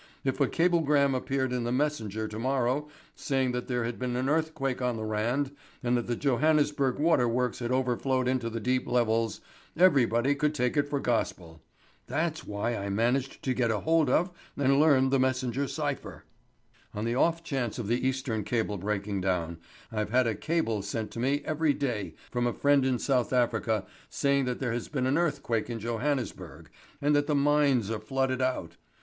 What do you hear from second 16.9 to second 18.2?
"On the off chance of the